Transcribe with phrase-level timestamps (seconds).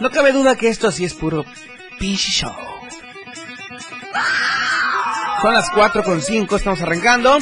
[0.00, 1.44] No cabe duda que esto sí es puro
[1.98, 2.54] pinche show.
[5.40, 7.38] Son las 4 con 5, estamos arrancando.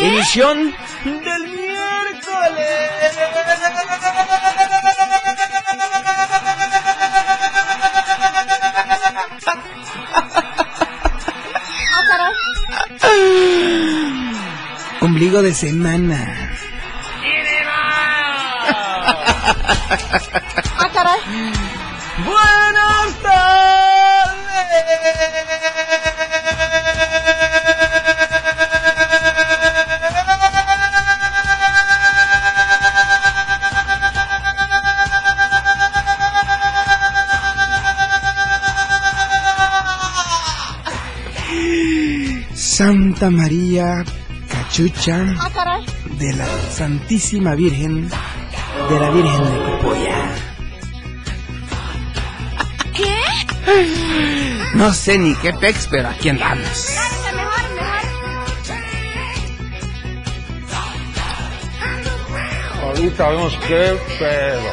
[0.00, 3.16] Emisión del miércoles.
[15.00, 16.42] Ombligo de semana.
[20.78, 21.65] Ah, caray.
[22.24, 22.76] Buenas.
[42.76, 44.04] Santa María
[44.50, 45.80] Cachucha Ah,
[46.18, 48.10] de la Santísima Virgen
[48.90, 50.15] de la Virgen de Copolla.
[54.74, 56.96] No sé ni qué pex, pero aquí andamos.
[62.82, 64.70] Ahorita vemos qué pedo.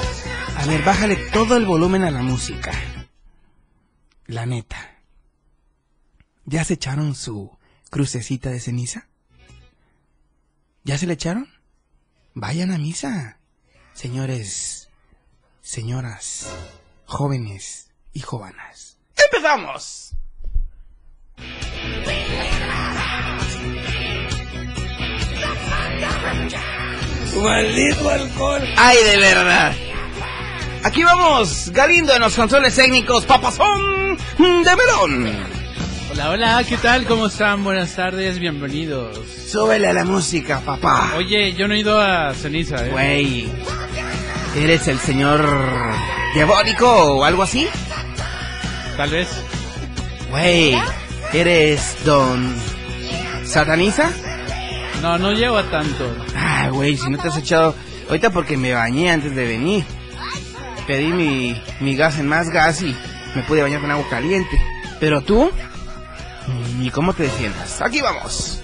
[0.58, 2.72] A ver, bájale todo el volumen a la música.
[4.28, 5.00] La neta.
[6.46, 7.58] ¿Ya se echaron su
[7.90, 9.08] crucecita de ceniza?
[10.84, 11.48] ¿Ya se le echaron?
[12.34, 13.40] Vayan a misa.
[13.94, 14.90] Señores,
[15.62, 16.50] señoras,
[17.06, 18.93] jóvenes y jovanas.
[19.26, 20.12] ¡Empezamos!
[27.42, 28.62] Maldito alcohol.
[28.78, 29.74] Ay, de verdad.
[30.84, 35.54] Aquí vamos, Galindo en los controles técnicos, papazón de melón.
[36.12, 37.06] Hola, hola, ¿qué tal?
[37.06, 37.64] ¿Cómo están?
[37.64, 39.18] Buenas tardes, bienvenidos.
[39.48, 41.14] Súbele a la música, papá.
[41.18, 42.90] Oye, yo no he ido a ceniza, ¿eh?
[42.92, 43.52] Güey,
[44.56, 45.44] ¿eres el señor
[46.36, 47.68] diabólico o algo así?
[48.98, 49.28] Tal vez.
[50.30, 50.76] Güey,
[51.34, 52.56] ¿eres don
[53.46, 54.10] sataniza?
[55.02, 56.16] No, no llego a tanto.
[56.36, 57.76] Ah, güey, si no te has echado...
[58.08, 59.84] Ahorita porque me bañé antes de venir.
[60.88, 62.96] Pedí mi, mi gas en más gas y
[63.36, 64.62] me pude bañar con agua caliente.
[65.00, 65.52] Pero tú,
[66.78, 67.82] ni cómo te defiendas.
[67.82, 68.60] Aquí vamos.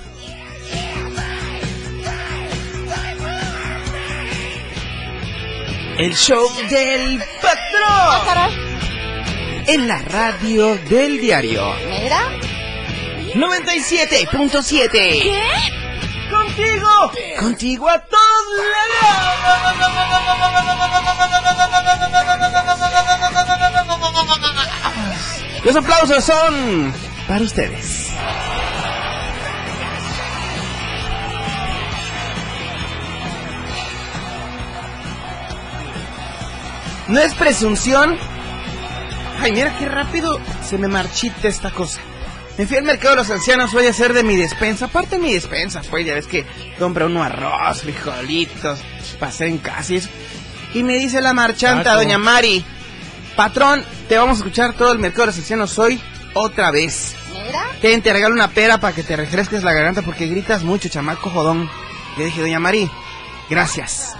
[5.98, 8.69] El show del Ah, patrón caray.
[9.74, 12.20] En la radio del diario Mira.
[13.36, 14.90] 97.7.
[14.92, 15.44] ¿Qué?
[16.32, 18.20] Contigo, contigo a todos
[19.02, 19.30] lados.
[25.64, 26.94] Los aplausos son
[27.28, 28.10] para ustedes.
[37.08, 38.18] No es presunción.
[39.42, 42.00] Ay, mira qué rápido se me marchita esta cosa.
[42.58, 44.86] Me fui al mercado de los ancianos, voy a hacer de mi despensa.
[44.86, 46.46] Aparte de mi despensa, pues ya ves que
[46.78, 48.80] compra uno arroz, frijolitos,
[49.18, 50.10] pasé en casa y eso.
[50.74, 51.98] Y me dice la marchanta, Taco.
[51.98, 52.66] doña Mari,
[53.38, 56.02] patrón, te vamos a escuchar todo el mercado de los ancianos hoy
[56.34, 57.16] otra vez.
[57.32, 57.66] Mira.
[57.82, 61.30] Ten, te regalo una pera para que te refresques la garganta porque gritas mucho, chamaco
[61.30, 61.70] jodón.
[62.18, 62.92] Le dije, doña Mari,
[63.50, 64.16] gracias.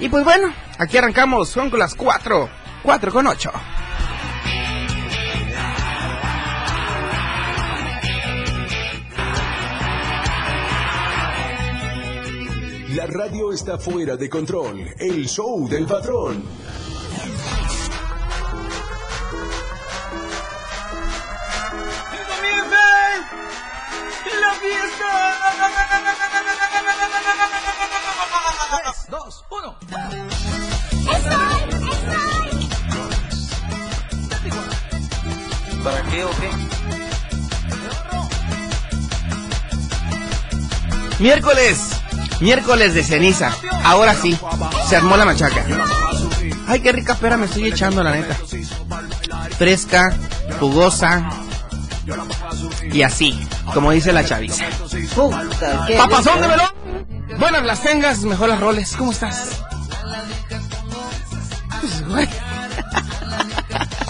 [0.00, 2.50] Y pues bueno, aquí arrancamos, son con las cuatro,
[2.82, 3.52] cuatro con ocho.
[12.94, 14.94] La radio está fuera de control.
[14.98, 16.44] El show del patrón.
[29.10, 29.76] dos, uno.
[31.10, 31.68] ¡Es sol!
[34.44, 34.54] ¡Es
[35.82, 36.50] ¿Para qué o qué?
[41.18, 41.93] Miércoles
[42.44, 43.50] miércoles de ceniza.
[43.84, 44.38] Ahora sí,
[44.86, 45.64] se armó la machaca.
[46.68, 48.36] Ay, qué rica pera me estoy echando, la neta.
[49.58, 50.14] Fresca,
[50.60, 51.26] jugosa.
[52.92, 53.38] Y así,
[53.72, 54.66] como dice la chaviza.
[55.96, 56.68] Papazón de melón.
[57.38, 58.94] Buenas las tengas, mejor las roles.
[58.94, 59.62] ¿Cómo estás?
[61.80, 62.28] Pues, güey,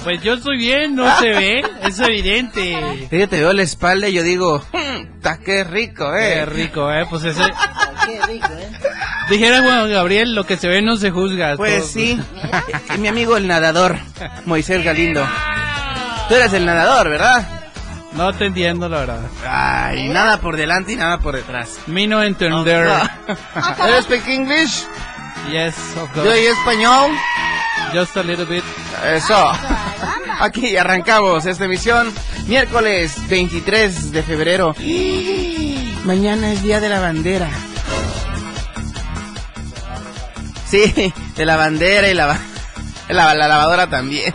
[0.03, 3.09] Pues yo estoy bien, no se ve, es evidente.
[3.13, 6.35] Yo te veo la espalda y yo digo, "Mm, ta qué rico, eh.
[6.35, 7.43] Qué rico, eh, pues ese...
[9.31, 11.57] Dijera Juan Gabriel, lo que se ve no se juzga.
[11.57, 12.21] Pues Todo- sí.
[12.95, 13.99] Y mi amigo el nadador,
[14.45, 15.27] Moisés Galindo.
[16.29, 17.47] Tú eres el nadador, ¿verdad?
[18.13, 19.21] No te entiendo, la verdad.
[19.49, 21.79] Ay, nada por delante y nada por detrás.
[21.87, 22.87] Me no entender.
[23.89, 24.85] ¿Eres speak English?
[25.51, 26.43] Yes, of Yo course.
[26.43, 27.11] y español.
[27.93, 28.65] Just a little bit.
[29.15, 29.53] Eso.
[30.41, 32.13] Aquí arrancamos esta emisión.
[32.47, 34.75] Miércoles 23 de febrero.
[36.05, 37.49] Mañana es Día de la Bandera.
[40.75, 42.37] Sí, de la bandera y la,
[43.09, 44.35] la, la lavadora también.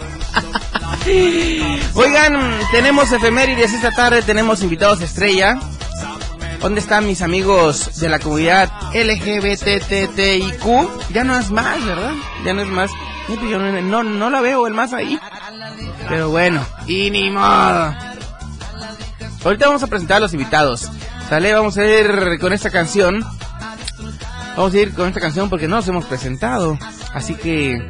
[1.95, 2.39] Oigan,
[2.71, 5.59] tenemos efemérides esta tarde, tenemos invitados estrella.
[6.62, 10.63] ¿Dónde están mis amigos de la comunidad LGBTTIQ?
[11.12, 12.13] Ya no es más, ¿verdad?
[12.45, 12.89] Ya no es más.
[13.83, 15.19] No, no la veo el más ahí.
[16.07, 17.94] Pero bueno, y ni modo.
[19.44, 20.89] Ahorita vamos a presentar a los invitados.
[21.27, 23.25] Sale, vamos a ir con esta canción.
[24.55, 26.77] Vamos a ir con esta canción porque no nos hemos presentado.
[27.13, 27.81] Así que...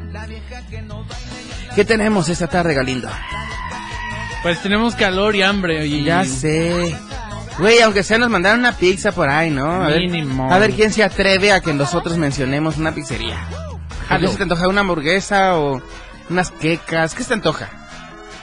[1.76, 3.10] ¿Qué tenemos esta tarde, Galindo?
[4.44, 5.86] Pues tenemos calor y hambre.
[5.86, 6.04] Y...
[6.04, 6.96] Ya sé.
[7.58, 9.84] Güey, aunque sea nos mandaron una pizza por ahí, ¿no?
[9.84, 10.52] A ver, Mínimo.
[10.52, 13.38] a ver quién se atreve a que nosotros mencionemos una pizzería.
[14.10, 15.82] ¿A se te antoja una hamburguesa o
[16.30, 17.14] unas quecas?
[17.14, 17.70] ¿Qué se te antoja?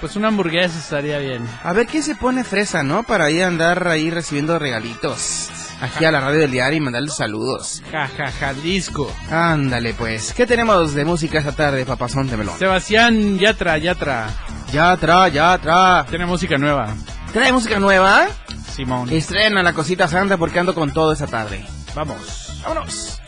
[0.01, 1.49] Pues una hamburguesa estaría bien.
[1.65, 3.03] A ver quién se pone fresa, ¿no?
[3.03, 5.49] Para ir a andar ahí recibiendo regalitos.
[5.81, 7.83] Aquí a la radio del diario y mandarles saludos.
[7.93, 9.13] Ja, ja, Jalisco.
[9.31, 10.33] Ándale, pues.
[10.33, 12.59] ¿Qué tenemos de música esta tarde, papazón de melón?
[12.59, 14.29] Sebastián Yatra, Yatra.
[14.73, 16.07] Ya tra, ya tra.
[16.09, 16.95] Tiene música nueva.
[17.33, 18.27] ¿Trae música nueva?
[18.75, 19.11] Simón.
[19.11, 21.65] Estrena la cosita santa porque ando con todo esta tarde.
[21.95, 22.61] Vamos.
[22.63, 23.21] Vámonos.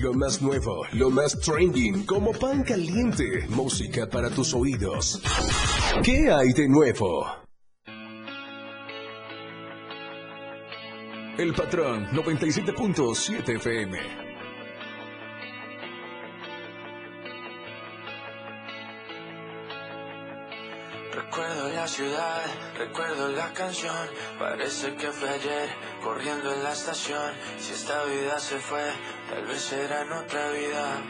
[0.00, 3.46] Lo más nuevo, lo más trending, como pan caliente.
[3.50, 5.22] Música para tus oídos.
[6.02, 7.24] ¿Qué hay de nuevo?
[11.38, 14.23] El patrón 97.7 FM.
[21.86, 22.44] Ciudad,
[22.78, 24.08] recuerdo la canción,
[24.38, 25.68] parece que fue ayer,
[26.02, 28.84] corriendo en la estación, si esta vida se fue,
[29.30, 31.02] tal vez será en otra vida.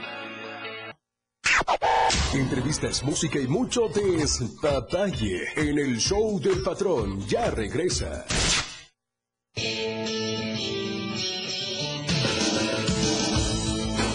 [2.35, 7.25] Entrevistas, música y mucho despapalle en el show del patrón.
[7.29, 8.25] Ya regresa.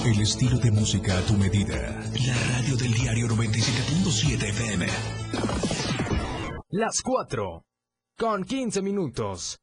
[0.06, 2.04] El estilo de música a tu medida.
[2.26, 4.88] La radio del diario 97.7 FM.
[6.72, 7.64] Las 4
[8.16, 9.58] con 15 minutos.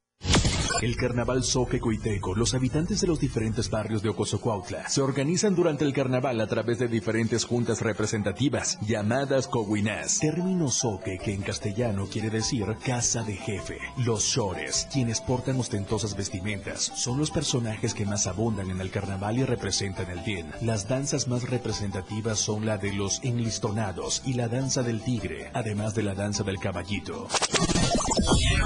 [0.82, 5.84] El carnaval Soque Coiteco, los habitantes de los diferentes barrios de Ocosocuautla, se organizan durante
[5.84, 10.18] el carnaval a través de diferentes juntas representativas, llamadas coguinás.
[10.18, 13.78] Término soque que en castellano quiere decir casa de jefe.
[13.96, 19.38] Los shores, quienes portan ostentosas vestimentas, son los personajes que más abundan en el carnaval
[19.38, 20.46] y representan el bien.
[20.60, 25.94] Las danzas más representativas son la de los enlistonados y la danza del tigre, además
[25.94, 27.28] de la danza del caballito.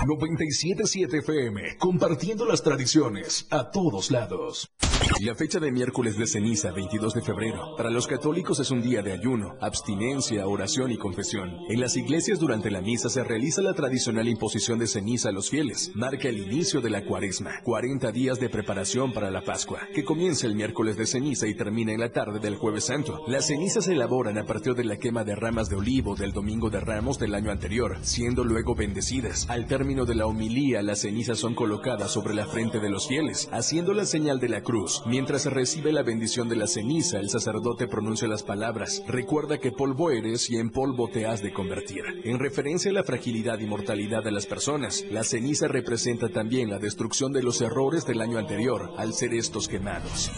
[0.07, 4.71] 97.7 FM, compartiendo las tradiciones a todos lados.
[5.19, 9.03] La fecha de miércoles de ceniza, 22 de febrero, para los católicos es un día
[9.03, 11.59] de ayuno, abstinencia, oración y confesión.
[11.69, 15.51] En las iglesias durante la misa se realiza la tradicional imposición de ceniza a los
[15.51, 15.91] fieles.
[15.95, 20.47] Marca el inicio de la cuaresma, 40 días de preparación para la Pascua, que comienza
[20.47, 23.23] el miércoles de ceniza y termina en la tarde del jueves santo.
[23.27, 26.71] Las cenizas se elaboran a partir de la quema de ramas de olivo del domingo
[26.71, 29.51] de ramos del año anterior, siendo luego bendecidas.
[29.51, 33.51] Al término de la homilía, las cenizas son colocadas sobre la frente de los fieles,
[33.53, 35.00] haciendo la señal de la cruz.
[35.07, 40.11] Mientras recibe la bendición de la ceniza, el sacerdote pronuncia las palabras, recuerda que polvo
[40.11, 42.03] eres y en polvo te has de convertir.
[42.25, 46.79] En referencia a la fragilidad y mortalidad de las personas, la ceniza representa también la
[46.79, 50.31] destrucción de los errores del año anterior, al ser estos quemados.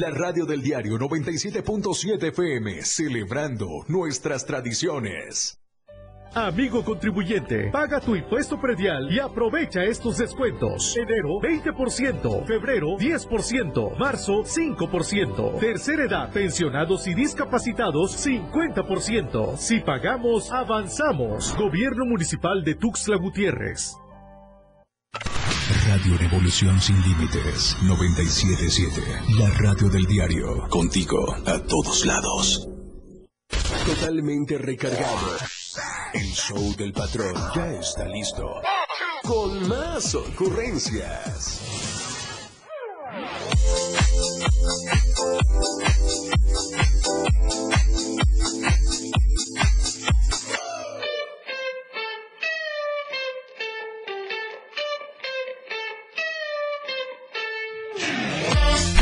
[0.00, 5.58] La radio del diario 97.7 FM, celebrando nuestras tradiciones.
[6.36, 10.94] Amigo contribuyente, paga tu impuesto predial y aprovecha estos descuentos.
[10.94, 19.56] Enero 20%, febrero 10%, marzo 5%, tercera edad, pensionados y discapacitados 50%.
[19.56, 21.56] Si pagamos, avanzamos.
[21.56, 23.96] Gobierno Municipal de Tuxtla Gutiérrez.
[25.88, 29.00] Radio Revolución Sin Límites 977.
[29.38, 30.68] La radio del diario.
[30.68, 32.68] Contigo a todos lados.
[33.86, 35.55] Totalmente recargado.
[36.12, 38.60] El show del patrón ya está listo.
[39.22, 41.60] Con más ocurrencias.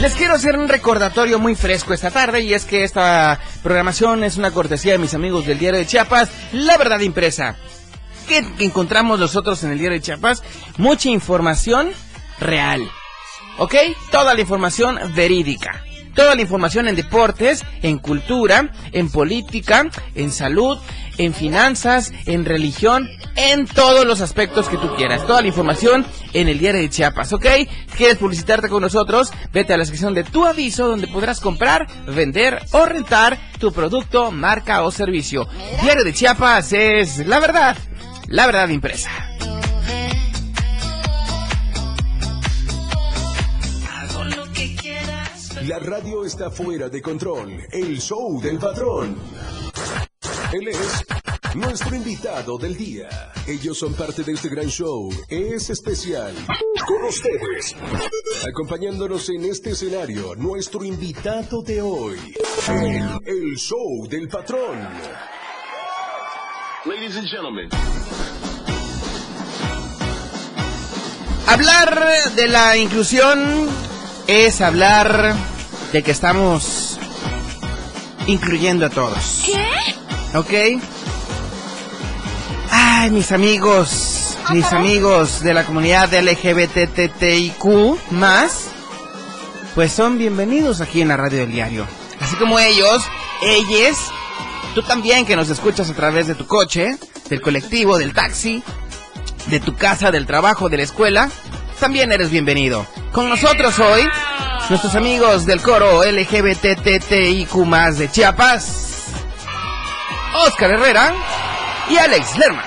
[0.05, 4.37] Les quiero hacer un recordatorio muy fresco esta tarde y es que esta programación es
[4.37, 7.57] una cortesía de mis amigos del Diario de Chiapas, La Verdad Impresa.
[8.29, 10.43] ¿Qué encontramos nosotros en el Diario de Chiapas?
[10.77, 11.93] Mucha información
[12.39, 12.87] real.
[13.57, 13.77] ¿Ok?
[14.11, 15.83] Toda la información verídica.
[16.15, 20.79] Toda la información en deportes, en cultura, en política, en salud,
[21.19, 25.27] en finanzas, en religión, en todos los aspectos que tú quieras.
[25.27, 27.47] Toda la información en el diario de Chiapas, ¿ok?
[27.97, 29.33] ¿Quieres publicitarte con nosotros?
[29.53, 34.31] Vete a la sección de tu aviso donde podrás comprar, vender o rentar tu producto,
[34.31, 35.49] marca o servicio.
[35.83, 37.77] Diario de Chiapas es la verdad,
[38.29, 39.11] la verdad impresa.
[45.67, 47.59] La radio está fuera de control.
[47.73, 49.17] El show del patrón.
[50.55, 51.05] Él es
[51.57, 53.33] nuestro invitado del día.
[53.45, 55.11] Ellos son parte de este gran show.
[55.29, 56.33] Es especial.
[56.87, 57.75] Con ustedes.
[58.49, 62.37] Acompañándonos en este escenario, nuestro invitado de hoy.
[62.69, 64.79] El, el show del patrón.
[66.85, 67.69] Ladies and gentlemen.
[71.49, 73.69] Hablar de la inclusión
[74.29, 75.35] es hablar
[75.93, 77.01] de que estamos
[78.29, 79.43] incluyendo a todos.
[79.47, 80.04] ¿Qué?
[80.35, 80.51] ¿Ok?
[82.71, 87.65] Ay, mis amigos, mis amigos de la comunidad LGBTTIQ
[88.11, 88.67] más,
[89.77, 91.87] pues son bienvenidos aquí en la radio del diario.
[92.21, 93.05] Así como ellos,
[93.43, 93.97] ellas,
[94.75, 96.97] tú también que nos escuchas a través de tu coche,
[97.29, 98.61] del colectivo, del taxi,
[99.47, 101.31] de tu casa, del trabajo, de la escuela,
[101.79, 102.85] también eres bienvenido.
[103.13, 104.03] Con nosotros hoy,
[104.69, 108.94] nuestros amigos del coro LGBTTIQ más de Chiapas,
[110.35, 111.13] Oscar Herrera
[111.89, 112.65] y Alex Lerman.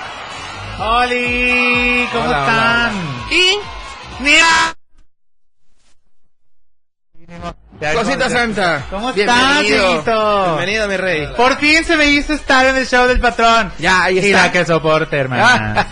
[0.80, 2.08] ¡Holi!
[2.12, 2.92] ¿Cómo Hola, están?
[2.96, 4.74] hola, Y, mira,
[7.80, 8.84] Ya, Cosita ¿cómo- Santa.
[8.90, 9.14] ¿Cómo estás,
[9.62, 9.88] Bienvenido.
[9.88, 10.44] Dieguito?
[10.56, 11.28] Bienvenido, mi rey.
[11.36, 13.72] Por fin se me hizo estar en el show del patrón.
[13.78, 14.52] Ya, ahí Mira está.
[14.52, 15.86] que soporte, hermana.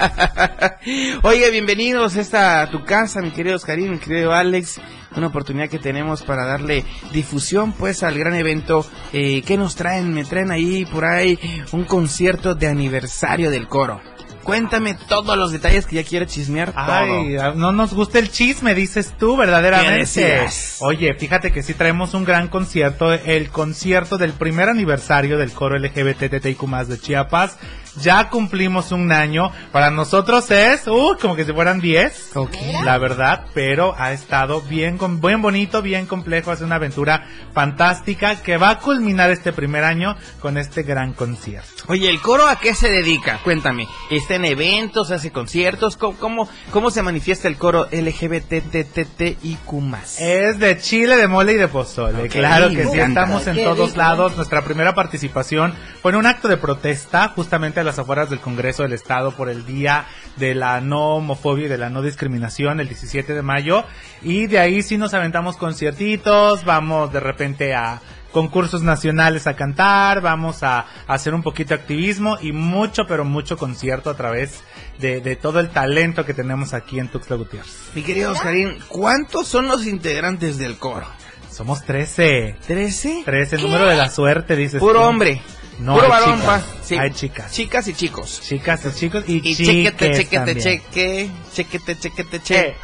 [1.22, 4.80] Oye, bienvenidos a esta a tu casa, mi querido Oscarín, mi querido Alex.
[5.16, 8.86] Una oportunidad que tenemos para darle difusión, pues, al gran evento.
[9.12, 10.12] Eh, ¿Qué nos traen?
[10.12, 11.38] Me traen ahí, por ahí,
[11.72, 14.00] un concierto de aniversario del coro.
[14.46, 17.54] Cuéntame todos los detalles que ya quiero chismear Ay, todo.
[17.54, 20.46] no nos gusta el chisme, dices tú, ¿Qué verdaderamente.
[20.78, 25.76] Oye, fíjate que sí traemos un gran concierto, el concierto del primer aniversario del coro
[25.78, 27.58] LGBTTIQ más de Chiapas.
[28.00, 29.50] Ya cumplimos un año.
[29.72, 32.36] Para nosotros es, uh, como que si fueran 10.
[32.36, 32.54] Ok.
[32.84, 36.52] La verdad, pero ha estado bien, con- bien bonito, bien complejo.
[36.52, 41.84] Es una aventura fantástica que va a culminar este primer año con este gran concierto.
[41.88, 43.38] Oye, ¿el coro a qué se dedica?
[43.42, 43.86] Cuéntame.
[44.10, 45.96] ¿Está en eventos, hace conciertos?
[45.96, 50.20] ¿Cómo, cómo, cómo se manifiesta el coro LGBTTTIQ más?
[50.20, 52.28] Es de chile, de mole y de pozole.
[52.28, 54.36] Claro que sí, estamos en todos lados.
[54.36, 58.82] Nuestra primera participación fue en un acto de protesta justamente a las afueras del Congreso
[58.82, 62.88] del Estado por el Día de la No Homofobia y de la No Discriminación el
[62.88, 63.84] 17 de mayo.
[64.22, 68.00] Y de ahí sí nos aventamos conciertitos, vamos de repente a
[68.32, 73.24] concursos nacionales a cantar, vamos a, a hacer un poquito de activismo y mucho, pero
[73.24, 74.62] mucho concierto a través
[74.98, 77.90] de, de todo el talento que tenemos aquí en Tuxtla Gutiérrez.
[77.94, 81.06] Mi querido Oscarín, ¿cuántos son los integrantes del coro?
[81.50, 82.56] Somos 13.
[82.66, 83.22] ¿Trece?
[83.24, 85.06] 13, el número de la suerte, dices Puro tú.
[85.06, 85.40] hombre.
[85.78, 86.62] No, Puro hay varón, chicas.
[86.62, 86.82] pa.
[86.82, 86.96] Sí.
[86.96, 87.52] Hay chicas.
[87.52, 88.40] Chicas y chicos.
[88.42, 92.66] Chicas y chicos y, Y chequete, chequete, cheque, chequete, chequete, Eh, che.
[92.68, 92.76] eh.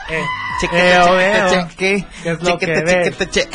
[0.61, 1.49] Chequete, Eo, chequete, eo.
[1.49, 3.49] cheque, ¿Qué es lo chequete, chequete, che.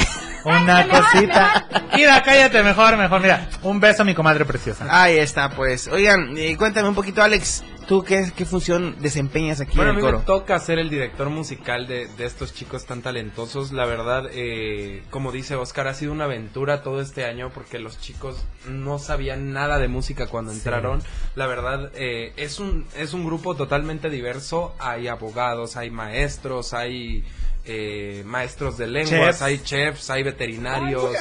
[0.44, 3.20] Una cosita Shakira, cállate mejor, mejor.
[3.22, 4.86] Mira, un beso a mi comadre preciosa.
[4.90, 5.88] Ahí está, pues.
[5.88, 7.64] Oigan, eh, cuéntame un poquito, Alex.
[7.88, 10.24] ¿Tú qué, qué función desempeñas aquí Bueno, a en mí el me coro?
[10.26, 13.72] toca ser el director musical de, de estos chicos tan talentosos.
[13.72, 17.98] La verdad, eh, como dice Oscar, ha sido una aventura todo este año porque los
[18.00, 21.02] chicos no sabían nada de música cuando entraron.
[21.36, 24.76] La verdad, eh, es, un, es un grupo totalmente diverso.
[24.80, 27.24] Hay abogados, hay maestros, hay...
[27.70, 29.42] eh, maestros de lenguas, Chefs.
[29.42, 31.14] hay chefs, hay veterinarios,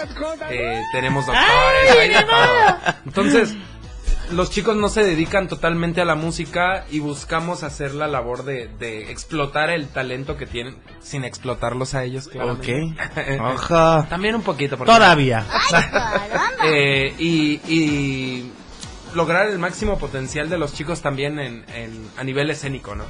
[0.49, 2.95] eh, tenemos doctores, hay de todo.
[3.05, 3.55] Entonces,
[4.33, 8.69] los chicos no se dedican totalmente a la música y buscamos hacer la labor de,
[8.79, 12.53] de explotar el talento que tienen sin explotarlos a ellos, claro.
[13.41, 14.07] Ojo.
[14.11, 14.77] También un poquito.
[14.77, 15.47] porque- Todavía.
[16.69, 18.51] Eh, y, y
[19.15, 23.05] lograr el máximo potencial de los chicos también en, en- a nivel escénico, ¿no?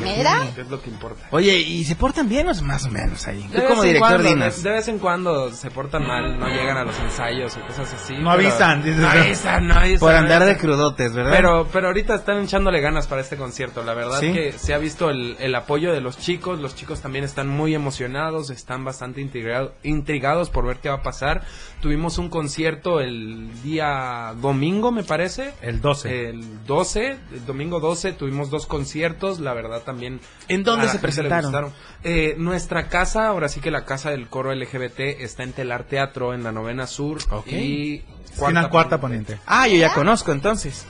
[0.00, 0.44] Mira.
[0.56, 1.26] Es lo que importa.
[1.30, 3.42] Oye, ¿y se portan bien o es más o menos ahí?
[3.52, 6.48] Tú como vez en director cuando, de, de vez en cuando se portan mal, no
[6.48, 8.14] llegan a los ensayos o cosas así.
[8.18, 8.98] No avisan, dices.
[9.00, 9.98] No avisan, no avisan.
[10.00, 11.32] Por no andar de crudotes, ¿verdad?
[11.34, 13.82] Pero, pero ahorita están echándole ganas para este concierto.
[13.82, 14.32] La verdad ¿Sí?
[14.32, 16.58] que se ha visto el, el apoyo de los chicos.
[16.60, 21.02] Los chicos también están muy emocionados, están bastante intriga- intrigados por ver qué va a
[21.02, 21.42] pasar.
[21.80, 25.52] Tuvimos un concierto el día domingo, me parece.
[25.62, 26.28] El 12.
[26.30, 29.40] El 12, el domingo 12, tuvimos dos conciertos.
[29.40, 30.20] La verdad también.
[30.48, 31.72] ¿En dónde se presentaron?
[32.04, 36.34] Eh, nuestra casa, ahora sí que la casa del coro LGBT está en Telar Teatro,
[36.34, 37.18] en la novena sur.
[37.30, 37.46] Ok.
[37.46, 39.38] Y Esquina cuarta poniente.
[39.46, 40.86] Ah, yo ya conozco entonces.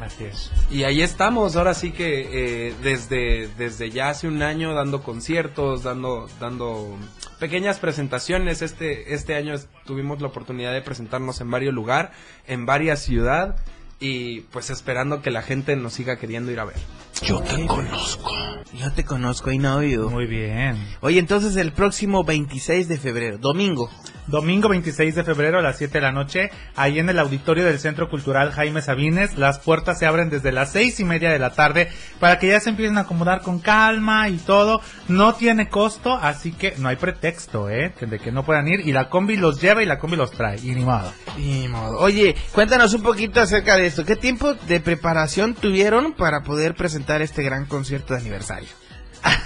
[0.00, 0.50] Así es.
[0.70, 5.82] Y ahí estamos, ahora sí que eh, desde, desde ya hace un año dando conciertos,
[5.82, 6.96] dando, dando
[7.38, 8.62] pequeñas presentaciones.
[8.62, 12.12] Este, este año tuvimos la oportunidad de presentarnos en varios lugares,
[12.46, 13.60] en varias ciudades
[14.00, 16.76] y pues esperando que la gente nos siga queriendo ir a ver.
[17.22, 18.32] Yo te conozco.
[18.72, 20.08] Yo te conozco, I know you.
[20.08, 20.76] Muy bien.
[21.00, 23.90] Oye, entonces el próximo 26 de febrero, domingo.
[24.26, 27.80] Domingo 26 de febrero a las 7 de la noche, ahí en el auditorio del
[27.80, 29.36] Centro Cultural Jaime Sabines.
[29.36, 31.88] Las puertas se abren desde las seis y media de la tarde
[32.20, 34.80] para que ya se empiecen a acomodar con calma y todo.
[35.08, 37.92] No tiene costo, así que no hay pretexto, ¿eh?
[38.00, 38.86] De que no puedan ir.
[38.86, 40.60] Y la combi los lleva y la combi los trae.
[40.60, 41.12] Y ni modo.
[41.36, 41.98] Ni modo.
[41.98, 44.04] Oye, cuéntanos un poquito acerca de esto.
[44.04, 48.68] ¿Qué tiempo de preparación tuvieron para poder presentar este gran concierto de aniversario?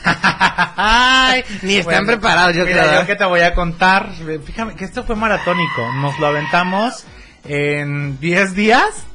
[0.06, 3.00] Ay, Ni están bueno, preparados, yo mira, creo.
[3.00, 4.10] yo que te voy a contar.
[4.44, 5.92] Fíjame que esto fue maratónico.
[5.94, 7.04] Nos lo aventamos
[7.44, 9.06] en 10 días.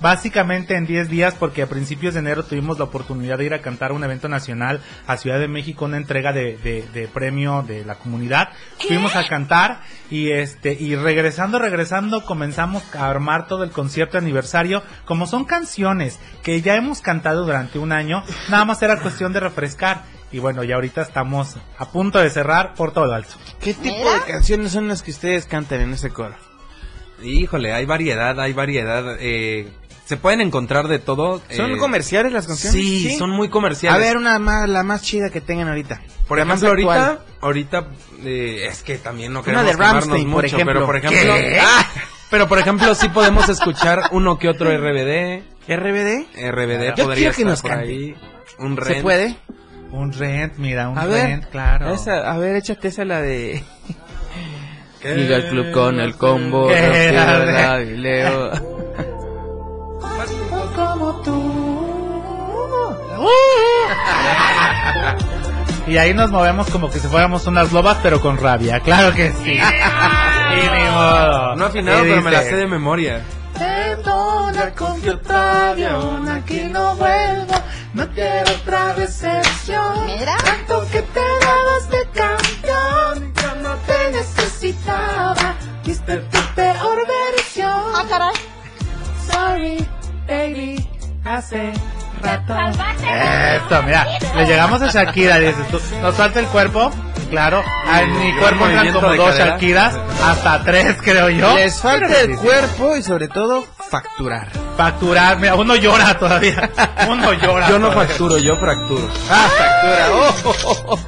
[0.00, 3.62] Básicamente en 10 días porque a principios de enero tuvimos la oportunidad de ir a
[3.62, 7.84] cantar un evento nacional a Ciudad de México, una entrega de, de- de premio de
[7.84, 8.50] la comunidad.
[8.86, 9.80] Fuimos a cantar
[10.10, 14.82] y este y regresando, regresando comenzamos a armar todo el concierto de aniversario.
[15.06, 19.40] Como son canciones que ya hemos cantado durante un año, nada más era cuestión de
[19.40, 20.02] refrescar.
[20.30, 23.36] Y bueno, ya ahorita estamos a punto de cerrar por todo lo alto.
[23.60, 26.34] ¿Qué tipo de canciones son las que ustedes cantan en ese coro?
[27.22, 29.16] Híjole, hay variedad, hay variedad.
[29.20, 29.68] eh,
[30.06, 31.42] se pueden encontrar de todo.
[31.50, 32.80] ¿Son eh, comerciales las canciones?
[32.80, 34.00] Sí, son muy A comerciales.
[34.00, 36.00] ver, una más, la más chida que tengan ahorita.
[36.26, 37.88] Por ejemplo, ahorita, ahorita
[38.24, 40.74] eh, es que también no Una queremos de quemarnos Rammstein, por mucho, ejemplo.
[40.74, 41.34] pero por ejemplo.
[41.60, 41.86] ¡Ah!
[42.30, 46.26] pero por ejemplo sí podemos escuchar uno que otro RBD, ¿RBD?
[46.50, 47.86] RBD Yo podría quiero que estar nos por cante.
[47.86, 48.14] ahí,
[48.58, 49.02] un ¿Se rent.
[49.02, 49.36] puede?
[49.92, 51.94] Un rent, mira, un A ver, rent, claro.
[51.94, 53.62] Esa, a ver, échate esa la de...
[55.04, 57.12] Liga el club con el combo, ¿Qué?
[60.16, 61.26] Gaby, Leo.
[65.86, 68.80] Y ahí nos movemos como que si fuéramos unas lobas, pero con rabia.
[68.80, 69.52] Claro que sí.
[69.52, 71.54] y ni modo.
[71.54, 73.22] No afinado, pero me la sé de memoria.
[73.56, 77.54] Perdona con que otra avión, aquí no vuelvo,
[77.94, 80.06] no quiero otra decepción.
[80.06, 80.36] Mira.
[80.38, 81.20] Tanto que te
[91.26, 91.72] hace
[92.22, 92.54] rato.
[92.56, 95.80] Esto, mira, le llegamos a Shakira, dices tú.
[96.00, 96.90] Nos falta el cuerpo,
[97.30, 97.62] claro.
[98.00, 99.46] En mi cuerpo entran como dos cadera.
[99.52, 101.54] Shakiras, hasta tres creo yo.
[101.56, 104.48] Les falta el cuerpo y sobre todo facturar.
[104.76, 106.70] Facturar, mira, uno llora todavía.
[107.08, 107.68] Uno llora.
[107.68, 108.08] Yo no todavía.
[108.08, 109.08] facturo, yo fracturo.
[109.30, 110.08] Ah, factura.
[110.12, 110.98] Oh.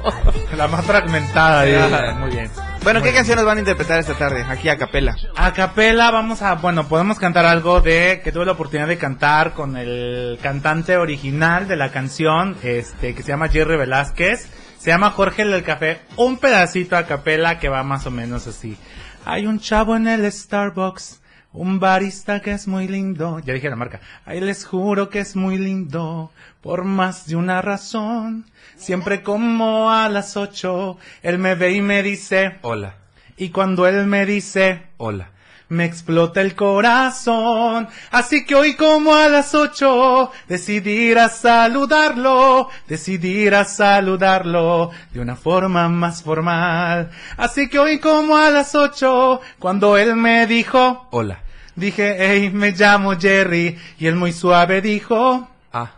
[0.57, 2.13] La más fragmentada.
[2.15, 2.49] Muy bien.
[2.83, 4.43] Bueno, ¿qué canciones van a interpretar esta tarde?
[4.47, 5.15] Aquí a capela.
[5.35, 9.53] A capela vamos a, bueno, podemos cantar algo de que tuve la oportunidad de cantar
[9.53, 14.49] con el cantante original de la canción, este, que se llama Jerry Velázquez.
[14.79, 15.99] Se llama Jorge el del Café.
[16.15, 18.77] Un pedacito a capela que va más o menos así.
[19.25, 21.18] Hay un chavo en el Starbucks.
[21.51, 23.39] Un barista que es muy lindo.
[23.39, 24.01] Ya dije la marca.
[24.25, 26.31] Ahí les juro que es muy lindo.
[26.61, 28.45] Por más de una razón.
[28.75, 30.97] Siempre como a las ocho.
[31.23, 32.57] Él me ve y me dice.
[32.61, 32.95] Hola.
[33.35, 35.31] Y cuando él me dice, Hola.
[35.69, 37.87] Me explota el corazón.
[38.11, 45.35] Así que hoy como a las ocho, decidir a saludarlo, decidir a saludarlo de una
[45.35, 47.11] forma más formal.
[47.37, 51.39] Así que hoy como a las ocho, cuando él me dijo, Hola.
[51.75, 55.91] dije, hey, me llamo Jerry, y él muy suave dijo, Ah.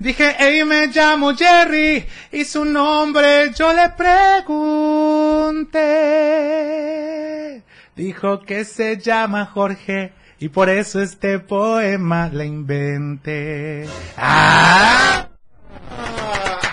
[0.00, 3.88] Dije, hey, me llamo Jerry, y su nombre yo le
[5.72, 7.11] pregunté.
[7.96, 13.86] Dijo que se llama Jorge, y por eso este poema le inventé.
[14.16, 15.28] ¡Ah!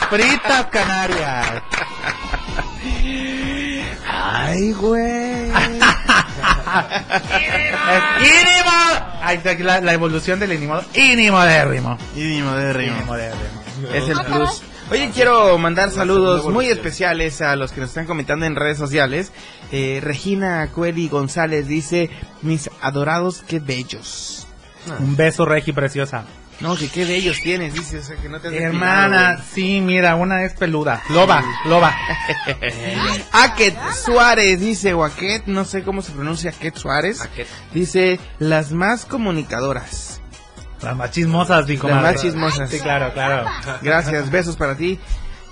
[0.09, 1.61] Fritas Canarias.
[4.07, 5.51] Ay, güey.
[9.23, 10.81] Aquí la, la evolución del ínimo.
[10.93, 11.97] ¡Ínimo de rimo!
[12.15, 12.97] Mínimo de ritmo.
[12.97, 13.93] ¡Ínimo de rimo!
[13.93, 14.63] Es el plus.
[14.91, 19.31] Oye, quiero mandar saludos muy especiales a los que nos están comentando en redes sociales.
[19.71, 22.09] Eh, Regina Cueli González dice,
[22.41, 24.47] mis adorados, qué bellos.
[24.99, 26.25] Un beso, Regi, preciosa.
[26.59, 30.15] No, que qué bellos tienes, dice, o sea, que no te has Hermana, sí, mira,
[30.15, 31.03] una es peluda.
[31.09, 31.95] Loba, loba.
[33.31, 37.21] Aket Suárez dice, o Aket, no sé cómo se pronuncia Aket Suárez.
[37.21, 37.47] Aket.
[37.73, 40.08] Dice, las más comunicadoras.
[40.81, 42.69] Las más chismosas, dijo Las más chismosas.
[42.69, 43.49] Sí, claro, claro.
[43.81, 44.99] Gracias, besos para ti.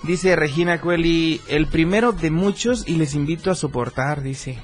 [0.03, 4.59] Dice Regina Cueli, el primero de muchos y les invito a soportar, dice.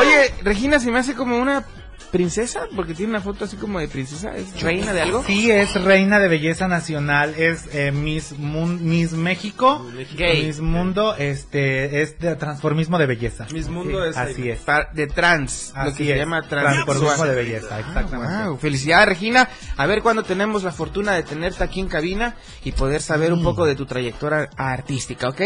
[0.00, 1.66] Oye, Regina se me hace como una
[2.10, 5.22] princesa, porque tiene una foto así como de princesa, ¿es reina de algo?
[5.26, 10.46] Sí, es reina de belleza nacional, es eh, Miss, Mun- Miss México, Gay.
[10.46, 13.46] Miss Mundo, este, es de transformismo de belleza.
[13.52, 14.48] Miss Mundo es Así ahí.
[14.50, 14.60] es.
[14.94, 16.18] De trans, lo Así que se es.
[16.18, 18.44] llama transformismo de belleza, exactamente.
[18.44, 19.48] Wow, felicidades Regina.
[19.76, 23.42] A ver cuándo tenemos la fortuna de tenerte aquí en cabina y poder saber un
[23.42, 25.40] poco de tu trayectoria artística, ¿ok?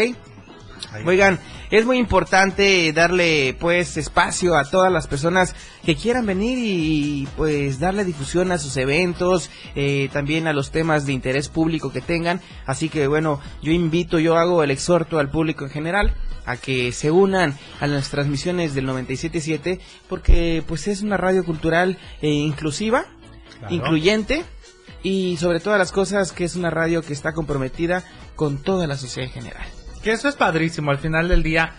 [1.05, 1.39] Oigan,
[1.71, 7.79] es muy importante darle pues espacio a todas las personas que quieran venir y pues
[7.79, 12.39] darle difusión a sus eventos, eh, también a los temas de interés público que tengan.
[12.65, 16.13] Así que bueno, yo invito, yo hago el exhorto al público en general
[16.45, 21.97] a que se unan a las transmisiones del 97.7 porque pues es una radio cultural
[22.21, 23.05] eh, inclusiva,
[23.59, 23.73] Claro.
[23.73, 24.43] incluyente
[25.01, 28.03] y sobre todas las cosas que es una radio que está comprometida
[28.35, 29.67] con toda la sociedad en general.
[30.05, 31.73] Que eso es padrísimo, al final del día,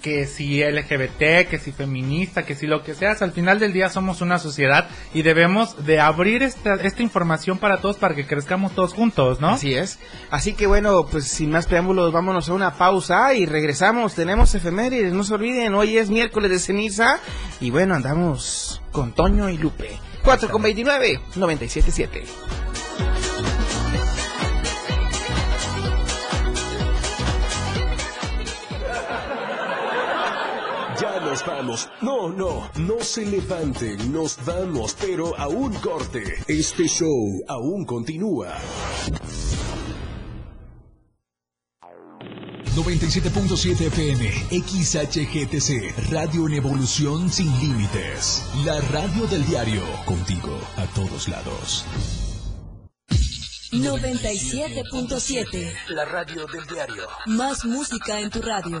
[0.00, 3.90] que si LGBT, que si feminista, que si lo que seas, al final del día
[3.90, 8.72] somos una sociedad y debemos de abrir esta, esta información para todos para que crezcamos
[8.74, 9.50] todos juntos, ¿no?
[9.50, 9.98] Así es.
[10.30, 14.14] Así que bueno, pues sin más preámbulos, vámonos a una pausa y regresamos.
[14.14, 17.20] Tenemos efemérides, no se olviden, hoy es miércoles de ceniza
[17.60, 20.00] y bueno, andamos con Toño y Lupe.
[20.24, 22.77] 4 con 29, 97.7.
[31.38, 31.88] nos vamos.
[32.00, 36.34] No, no, no se levanten, nos vamos, pero a un corte.
[36.48, 38.58] Este show aún continúa.
[42.74, 48.42] 97.7 FM, XHGTC, Radio en Evolución Sin Límites.
[48.64, 51.84] La radio del diario, contigo a todos lados.
[53.72, 55.74] 97.7.
[55.88, 57.06] La radio del diario.
[57.26, 58.80] Más música en tu radio.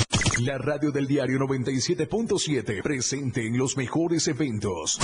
[0.39, 4.97] La radio del diario 97.7 presente en los mejores eventos.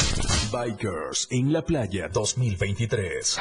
[0.51, 3.37] Bikers en la playa 2023.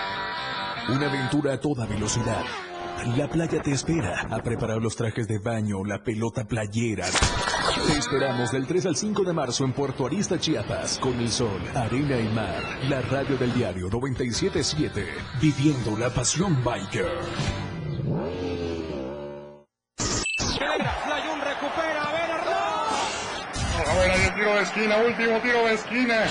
[0.89, 2.45] Una aventura a toda velocidad.
[3.17, 7.07] La playa te espera a preparar los trajes de baño, la pelota playera.
[7.87, 11.61] Te esperamos del 3 al 5 de marzo en Puerto Arista, Chiapas, con el sol,
[11.75, 12.63] arena y mar.
[12.89, 15.05] La radio del diario 97.7,
[15.41, 18.56] viviendo la pasión biker.
[24.37, 26.27] Tiro de esquina, último tiro de esquina.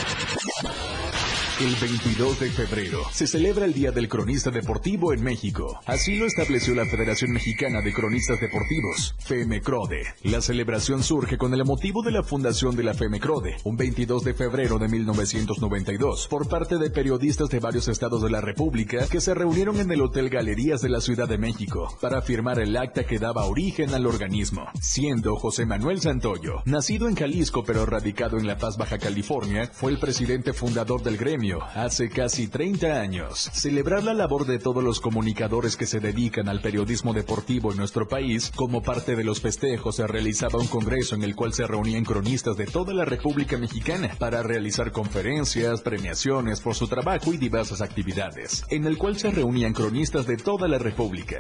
[1.57, 5.79] El 22 de febrero se celebra el Día del Cronista Deportivo en México.
[5.85, 10.03] Así lo estableció la Federación Mexicana de Cronistas Deportivos, FEMECRODE.
[10.23, 14.33] La celebración surge con el motivo de la fundación de la FEMECRODE, un 22 de
[14.33, 19.33] febrero de 1992, por parte de periodistas de varios estados de la República que se
[19.33, 23.17] reunieron en el Hotel Galerías de la Ciudad de México para firmar el acta que
[23.17, 28.57] daba origen al organismo, siendo José Manuel Santoyo, nacido en Jalisco pero radicado en La
[28.57, 33.49] Paz, Baja California, fue el presidente fundador del gremio hace casi 30 años.
[33.53, 38.07] Celebrar la labor de todos los comunicadores que se dedican al periodismo deportivo en nuestro
[38.07, 42.03] país, como parte de los festejos se realizaba un congreso en el cual se reunían
[42.03, 47.81] cronistas de toda la República Mexicana para realizar conferencias, premiaciones por su trabajo y diversas
[47.81, 51.37] actividades, en el cual se reunían cronistas de toda la República.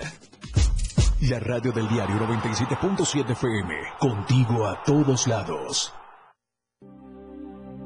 [1.21, 5.93] La radio del diario 97.7 FM, contigo a todos lados.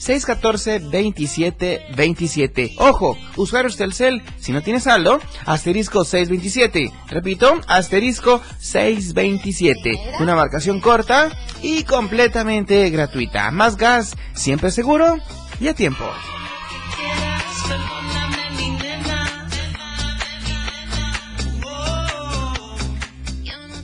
[0.00, 2.74] 961-614-2727.
[2.78, 6.92] Ojo, usuarios Telcel, si no tienes saldo, asterisco 627.
[7.08, 9.98] Repito, asterisco 627.
[10.20, 11.30] Una marcación corta
[11.62, 13.50] y completamente gratuita.
[13.50, 15.18] Más gas, siempre seguro
[15.60, 16.04] y a tiempo.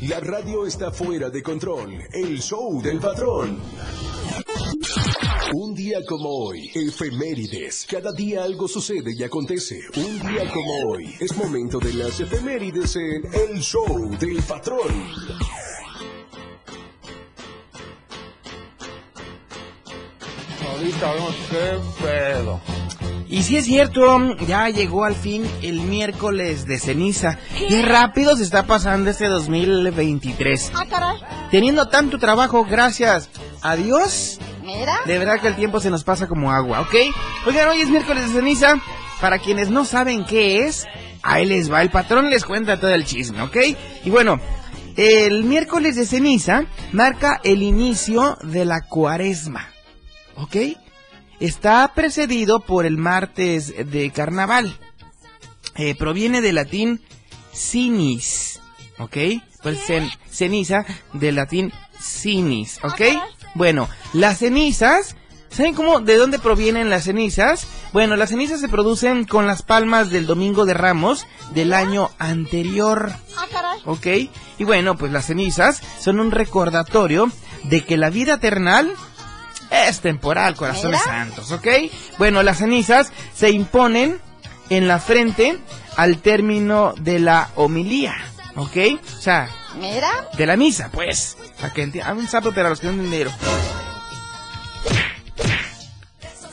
[0.09, 1.99] La radio está fuera de control.
[2.13, 3.59] El show del patrón.
[5.53, 7.87] Un día como hoy, efemérides.
[7.89, 9.79] Cada día algo sucede y acontece.
[9.97, 14.91] Un día como hoy, es momento de las efemérides en El Show del Patrón.
[20.69, 22.61] Ahorita vemos qué pedo.
[23.29, 27.39] Y si es cierto, ya llegó al fin el miércoles de ceniza.
[27.69, 30.73] Qué rápido se está pasando este 2023.
[30.75, 31.19] Ah, caray.
[31.51, 33.29] Teniendo tanto trabajo, gracias
[33.63, 34.41] a Dios.
[34.67, 34.99] Mira.
[35.07, 36.95] De verdad que el tiempo se nos pasa como agua, ¿ok?
[37.47, 38.75] Oigan, hoy es miércoles de ceniza.
[39.21, 40.85] Para quienes no saben qué es,
[41.23, 41.81] ahí les va.
[41.81, 43.57] El patrón les cuenta todo el chisme, ¿ok?
[44.05, 44.39] Y bueno,
[44.97, 49.69] el miércoles de ceniza marca el inicio de la cuaresma,
[50.35, 50.57] ¿ok?
[51.41, 54.77] Está precedido por el martes de carnaval.
[55.77, 57.01] Eh, proviene del latín
[57.55, 58.61] cinis,
[58.99, 59.17] ¿ok?
[59.63, 63.01] Pues cen- ceniza del latín cinis, ¿ok?
[63.57, 65.17] Bueno, las cenizas,
[65.49, 67.67] ¿saben cómo, de dónde provienen las cenizas?
[67.95, 73.13] Bueno, las cenizas se producen con las palmas del Domingo de Ramos del año anterior.
[73.35, 73.81] Ah, caray.
[73.87, 74.07] ¿Ok?
[74.59, 77.31] Y bueno, pues las cenizas son un recordatorio
[77.65, 78.93] de que la vida terrenal
[79.71, 81.67] Es temporal, corazones santos, ¿ok?
[82.19, 84.21] Bueno, las cenizas se imponen
[84.69, 85.59] en la frente
[85.97, 88.15] al término de la homilía,
[88.55, 88.77] ¿ok?
[89.17, 90.29] O sea, Mira.
[90.37, 91.37] de la misa, pues.
[91.61, 92.19] Para que entiendan.
[92.19, 93.33] un sapo para los que no entendieron.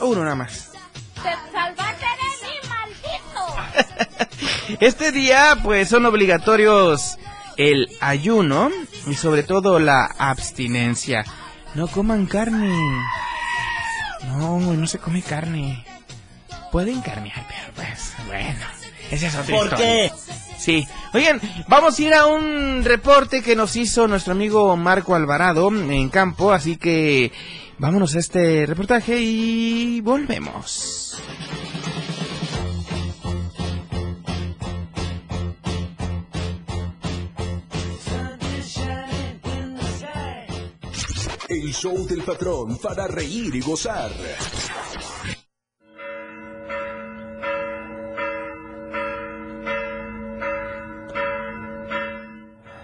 [0.02, 0.70] Uno nada más.
[1.16, 4.78] ¡Te salvaste de mí, maldito!
[4.80, 7.18] Este día, pues, son obligatorios
[7.58, 8.70] el ayuno
[9.08, 11.24] y sobre todo la abstinencia.
[11.76, 12.78] No coman carne.
[14.28, 15.86] No, no se come carne.
[16.72, 18.66] Pueden carnear, pero pues, bueno.
[19.12, 19.78] Esa es otra ¿Por historia.
[19.78, 20.12] qué?
[20.64, 20.88] Sí.
[21.14, 26.08] Oigan, vamos a ir a un reporte que nos hizo nuestro amigo Marco Alvarado en
[26.08, 27.34] campo, así que
[27.80, 31.22] vámonos a este reportaje y volvemos.
[41.50, 44.12] El show del patrón para reír y gozar.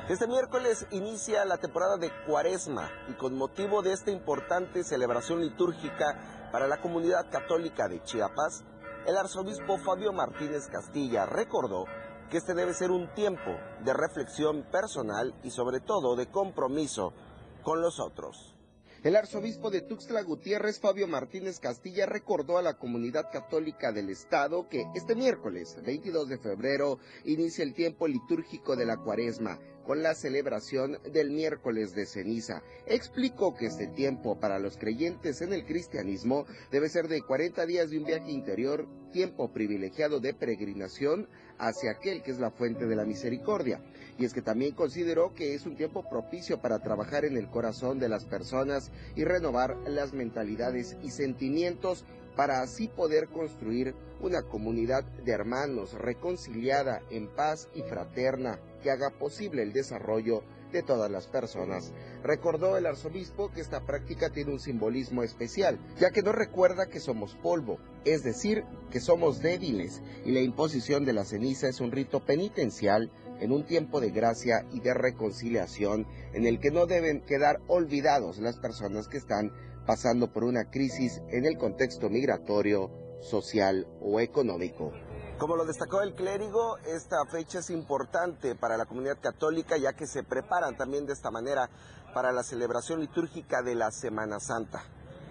[0.09, 6.49] Este miércoles inicia la temporada de Cuaresma y con motivo de esta importante celebración litúrgica
[6.51, 8.63] para la comunidad católica de Chiapas,
[9.05, 11.85] el arzobispo Fabio Martínez Castilla recordó
[12.31, 13.51] que este debe ser un tiempo
[13.85, 17.13] de reflexión personal y sobre todo de compromiso
[17.61, 18.55] con los otros.
[19.01, 24.67] El arzobispo de Tuxtla Gutiérrez, Fabio Martínez Castilla, recordó a la comunidad católica del Estado
[24.67, 30.15] que este miércoles, 22 de febrero, inicia el tiempo litúrgico de la cuaresma, con la
[30.15, 32.61] celebración del miércoles de ceniza.
[32.87, 37.89] Explicó que este tiempo para los creyentes en el cristianismo debe ser de 40 días
[37.91, 41.29] de un viaje interior, tiempo privilegiado de peregrinación
[41.59, 43.81] hacia aquel que es la fuente de la misericordia.
[44.17, 47.99] Y es que también consideró que es un tiempo propicio para trabajar en el corazón
[47.99, 55.03] de las personas y renovar las mentalidades y sentimientos para así poder construir una comunidad
[55.03, 61.27] de hermanos reconciliada en paz y fraterna que haga posible el desarrollo de todas las
[61.27, 61.91] personas.
[62.23, 66.99] Recordó el arzobispo que esta práctica tiene un simbolismo especial, ya que nos recuerda que
[66.99, 71.91] somos polvo, es decir, que somos débiles, y la imposición de la ceniza es un
[71.91, 77.21] rito penitencial en un tiempo de gracia y de reconciliación en el que no deben
[77.21, 79.51] quedar olvidados las personas que están
[79.89, 84.93] pasando por una crisis en el contexto migratorio, social o económico.
[85.39, 90.05] Como lo destacó el clérigo, esta fecha es importante para la comunidad católica ya que
[90.05, 91.71] se preparan también de esta manera
[92.13, 94.83] para la celebración litúrgica de la Semana Santa.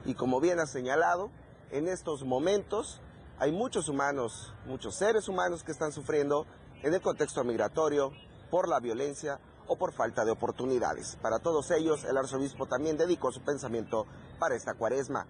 [0.05, 1.31] Y como bien ha señalado,
[1.71, 3.01] en estos momentos
[3.39, 6.47] hay muchos humanos, muchos seres humanos que están sufriendo
[6.83, 8.11] en el contexto migratorio
[8.51, 11.17] por la violencia o por falta de oportunidades.
[11.23, 14.07] Para todos ellos, el arzobispo también dedicó su pensamiento
[14.39, 15.27] para esta cuaresma.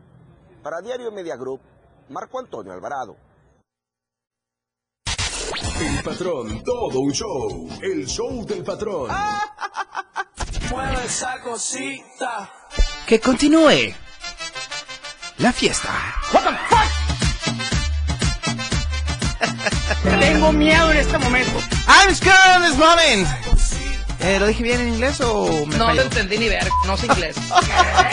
[0.63, 1.61] Para Diario Media Group,
[2.09, 3.17] Marco Antonio Alvarado.
[5.81, 7.69] El patrón, todo un show.
[7.83, 9.11] El show del patrón.
[10.71, 12.51] Mueve esa cosita.
[13.07, 13.95] Que continúe
[15.39, 15.91] la fiesta.
[20.21, 21.59] Tengo miedo en este momento.
[21.87, 23.48] I'm scared in this moment.
[24.21, 25.97] Eh, ¿Lo dije bien en inglés o me No falló?
[25.97, 27.37] lo entendí ni ver, no sé inglés.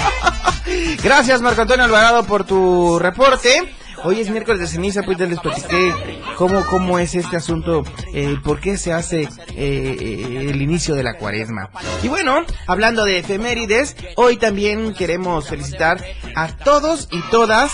[1.04, 3.74] Gracias, Marco Antonio Alvarado, por tu reporte.
[4.03, 5.93] Hoy es miércoles de ceniza, pues ya les platiqué
[6.38, 11.17] cómo, cómo es este asunto, eh, por qué se hace eh, el inicio de la
[11.17, 11.69] cuaresma.
[12.03, 16.03] Y bueno, hablando de efemérides, hoy también queremos felicitar
[16.36, 17.71] a todos y todas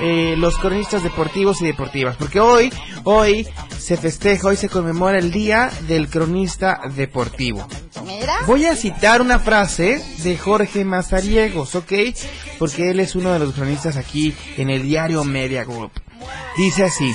[0.00, 2.72] eh, los cronistas deportivos y deportivas, porque hoy,
[3.04, 7.66] hoy se festeja, hoy se conmemora el Día del Cronista Deportivo.
[8.46, 11.92] Voy a citar una frase de Jorge Mazariegos, ¿ok?
[12.58, 15.92] Porque él es uno de los cronistas aquí en el diario Media Group.
[16.56, 17.12] Dice así.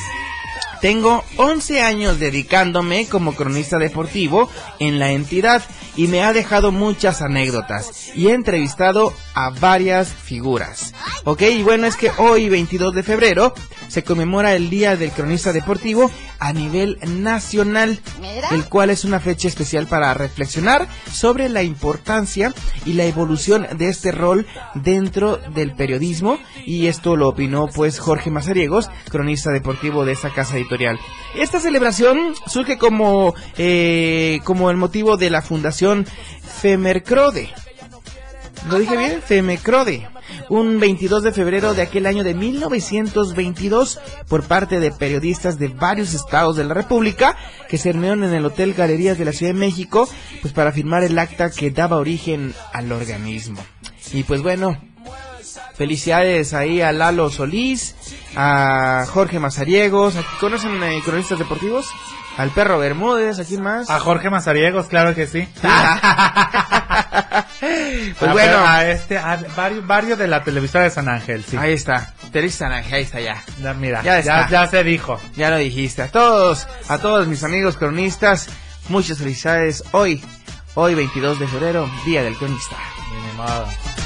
[0.82, 5.64] Tengo 11 años dedicándome como cronista deportivo en la entidad
[5.96, 10.94] y me ha dejado muchas anécdotas y he entrevistado a varias figuras.
[11.24, 13.54] Ok, y bueno, es que hoy, 22 de febrero,
[13.88, 18.00] se conmemora el Día del Cronista Deportivo a nivel nacional,
[18.52, 22.54] el cual es una fecha especial para reflexionar sobre la importancia
[22.86, 28.30] y la evolución de este rol dentro del periodismo y esto lo opinó pues Jorge
[28.30, 31.00] Mazariegos, cronista deportivo de esta casa editorial.
[31.36, 35.83] Esta celebración surge como, eh, como el motivo de la fundación
[36.62, 37.50] Femercrode.
[38.70, 39.22] ¿Lo dije bien?
[39.22, 40.08] Femecrode.
[40.50, 46.14] Un 22 de febrero de aquel año de 1922 por parte de periodistas de varios
[46.14, 47.36] estados de la República
[47.68, 50.08] que se reunieron en el Hotel Galerías de la Ciudad de México
[50.42, 53.60] pues para firmar el acta que daba origen al organismo.
[54.14, 54.78] Y pues bueno,
[55.76, 57.96] Felicidades ahí a Lalo Solís,
[58.36, 60.16] a Jorge Mazariegos.
[60.16, 61.88] ¿Aquí ¿Conocen eh, cronistas deportivos?
[62.38, 63.90] Al perro Bermúdez, ¿a quién más?
[63.90, 65.48] A Jorge Mazariegos, claro que sí.
[68.20, 68.58] Pues A- bueno.
[68.68, 71.56] a este, a varios, varios de la televisora de San Ángel, sí.
[71.58, 72.14] Ahí está.
[72.32, 73.42] Teresa San Ángel, ahí está ya.
[73.62, 74.50] Ya, mira, Ya ya, está.
[74.50, 75.20] ya se dijo.
[75.36, 76.02] Ya lo dijiste.
[76.02, 78.50] A todos, a todos mis amigos cronistas,
[78.90, 80.22] muchas felicidades hoy,
[80.76, 82.76] hoy 22 de febrero, Día del Cronista.
[83.38, 84.03] Mueve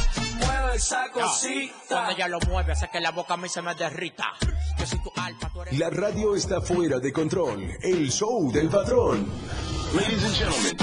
[0.77, 1.73] esa cosita.
[1.87, 4.33] Cuando ella lo mueve, hace que la boca a mí se me derrita.
[4.77, 7.69] Yo soy tu alfa, tú eres La radio está fuera de control.
[7.81, 9.27] El show del patrón.
[9.93, 10.77] Ladies and gentlemen.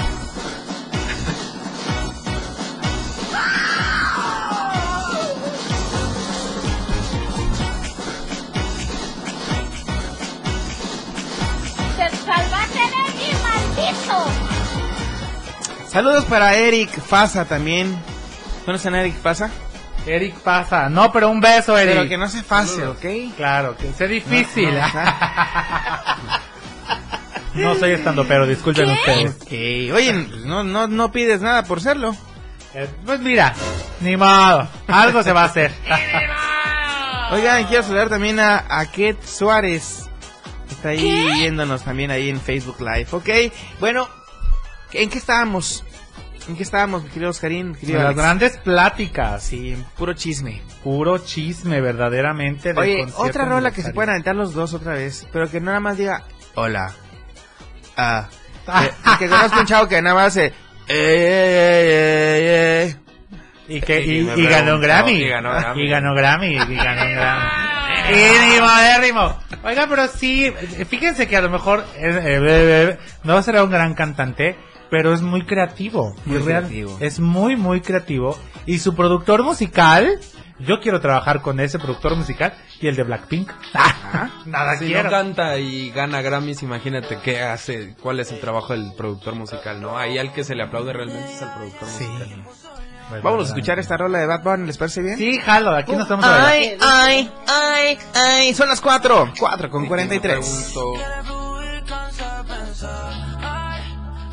[11.95, 14.15] ¡Te salvaste de mí, maldito!
[15.87, 17.97] Saludos para Eric Pasa también.
[18.65, 19.49] ¿Conocen a Eric Pasa?
[20.05, 20.89] Eric Pasa.
[20.89, 21.95] No, pero un beso, Eric.
[21.95, 23.35] Pero que no se fácil, ¿ok?
[23.35, 24.73] Claro, que sea difícil.
[24.73, 24.87] No,
[27.53, 29.35] no, No soy estando, pero disculpen ustedes.
[29.41, 29.51] Ok,
[29.95, 30.13] Oye,
[30.45, 32.15] no, no, no pides nada por serlo.
[32.73, 33.53] Eh, pues mira,
[34.01, 34.67] ni modo.
[34.87, 35.71] Algo se va a hacer.
[37.31, 40.09] Oigan, quiero saludar también a, a Ket Suárez.
[40.69, 43.07] Está ahí viéndonos también ahí en Facebook Live.
[43.11, 43.29] Ok,
[43.79, 44.07] bueno,
[44.91, 45.83] ¿en qué estábamos?
[46.47, 47.69] ¿En qué estábamos, mi querido Oscarín?
[47.71, 48.17] mi querido Las Alex?
[48.21, 49.43] grandes pláticas.
[49.43, 50.61] Sí, puro chisme.
[50.83, 52.69] Puro chisme, verdaderamente.
[52.69, 55.79] del Oye, otra rola que se pueden aventar los dos otra vez, pero que nada
[55.79, 56.23] más diga
[56.53, 56.93] hola.
[57.97, 58.27] Ah.
[58.67, 60.45] Eh, que conozco un chavo que nada más hace.
[60.45, 60.53] "Eh,
[60.87, 62.95] eh, eh, eh".
[63.67, 65.13] Y, que, y, Y y ganó un Grammy.
[65.13, 65.83] y ganó Grammy.
[65.83, 66.47] Y ganó Grammy.
[66.55, 68.11] Y ganó un Grammy.
[68.11, 69.39] y ni modérrimo.
[69.63, 70.51] Oiga, pero sí,
[70.87, 72.39] fíjense que a lo mejor eh, eh,
[72.91, 74.55] eh, no será un gran cantante,
[74.89, 76.15] pero es muy creativo.
[76.25, 76.97] Muy real- creativo.
[76.99, 78.37] Es muy, muy creativo.
[78.65, 80.19] Y su productor musical,
[80.59, 83.51] yo quiero trabajar con ese productor musical y el de Blackpink.
[84.45, 85.03] Nada Si quiero.
[85.03, 89.81] no canta y gana Grammys, imagínate qué hace, cuál es el trabajo del productor musical,
[89.81, 89.97] ¿no?
[89.97, 92.43] Ahí al que se le aplaude realmente es al productor musical.
[93.21, 95.15] Vamos a escuchar esta rola de Bad Bunny, ¿les parece bien?
[95.17, 99.85] Sí, jalo, aquí nos estamos a Ay, ay, ay, ay, son las 4, 4 con
[99.85, 100.73] 43.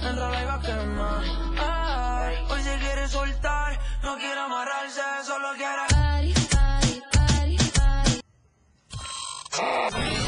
[0.08, 1.22] Enrola y va a quemar.
[1.58, 6.02] Ay, hoy se quiere soltar, no quiere amarrarse, solo quiere.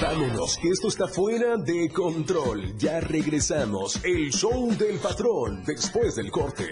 [0.00, 2.76] Vámonos, que esto está fuera de control.
[2.78, 3.98] Ya regresamos.
[4.04, 6.68] El show del patrón después del corte.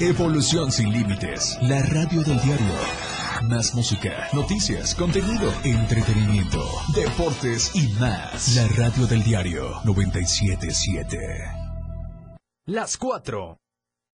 [0.00, 1.56] Evolución sin límites.
[1.62, 3.13] La radio del diario.
[3.48, 6.64] Más música, noticias, contenido, entretenimiento,
[6.94, 8.54] deportes y más.
[8.56, 11.18] La radio del diario 977.
[12.66, 13.58] Las 4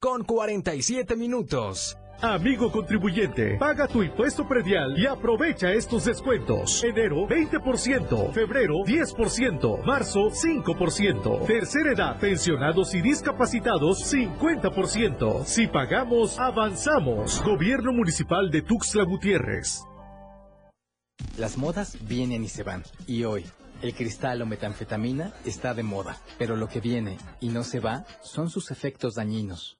[0.00, 1.96] con 47 minutos.
[2.22, 6.84] Amigo contribuyente, paga tu impuesto predial y aprovecha estos descuentos.
[6.84, 15.44] Enero 20%, febrero 10%, marzo 5%, tercera edad, pensionados y discapacitados 50%.
[15.46, 17.42] Si pagamos, avanzamos.
[17.42, 19.80] Gobierno Municipal de Tuxtla Gutiérrez.
[21.38, 22.82] Las modas vienen y se van.
[23.06, 23.46] Y hoy,
[23.80, 26.18] el cristal o metanfetamina está de moda.
[26.36, 29.79] Pero lo que viene y no se va son sus efectos dañinos.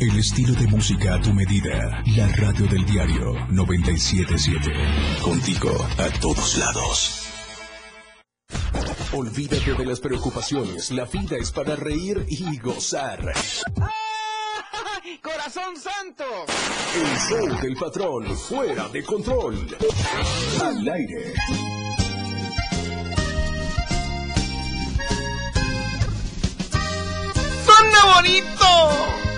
[0.00, 2.02] El estilo de música a tu medida.
[2.16, 4.72] La radio del diario 977.
[5.22, 7.26] Contigo a todos lados.
[9.12, 10.90] Olvídate de las preocupaciones.
[10.90, 13.20] La vida es para reír y gozar.
[15.22, 16.24] ¡Corazón santo!
[16.96, 18.34] El show del patrón.
[18.38, 19.76] Fuera de control.
[20.62, 21.34] Al aire.
[27.66, 29.29] ¡Suena bonito!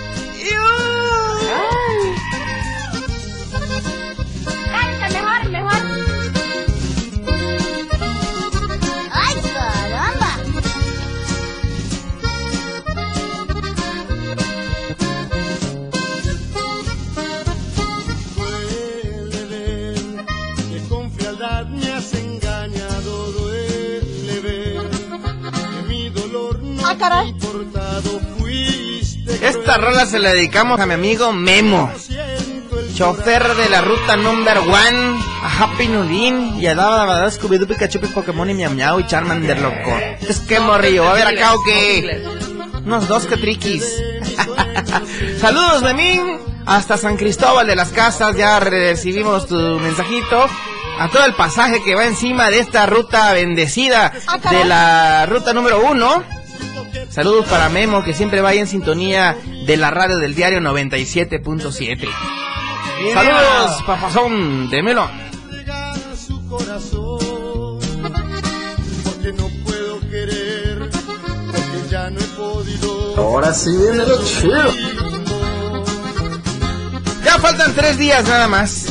[4.73, 5.81] Canta mejor, mejor.
[9.11, 9.35] ¡Ay!
[18.35, 19.95] Duele ver
[20.69, 21.05] que con
[21.71, 23.31] me has engañado.
[23.31, 26.85] Duele ver que mi dolor no...
[26.85, 27.33] ¡Ah, caray!
[29.43, 31.91] Esta rola se la dedicamos a mi amigo Memo,
[32.95, 37.99] chofer de la ruta number one, a Happy Nudin y a Dada Badada, Scooby-Doo, Pikachu,
[37.99, 39.99] Pokémon y Miau Miau y Charmander, loco.
[40.21, 42.23] Es que morrillo, a ver acá o qué.
[42.85, 44.01] Unos dos que triquis.
[45.41, 46.39] Saludos, Memín.
[46.65, 50.47] Hasta San Cristóbal de las Casas, ya recibimos tu mensajito.
[50.99, 54.13] A todo el pasaje que va encima de esta ruta bendecida
[54.49, 56.23] de la ruta número uno.
[57.13, 59.37] Saludos para Memo, que siempre vaya en sintonía
[59.67, 62.09] de la radio del diario 97.7.
[63.13, 65.11] Saludos, papazón de Melón.
[73.15, 74.73] Ahora sí viene lo chido.
[77.23, 78.87] Ya faltan tres días nada más.